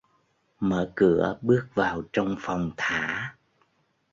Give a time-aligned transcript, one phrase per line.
[0.59, 3.35] Mở cửa bước vào trong phòng thả